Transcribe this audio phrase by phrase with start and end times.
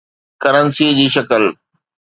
[0.41, 1.43] currency جي شڪل